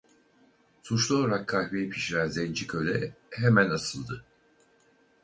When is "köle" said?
2.67-3.13